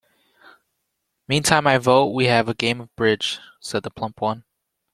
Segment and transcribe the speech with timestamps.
[1.27, 4.45] “Meantime I vote we have a game of bridge,” said the plump one.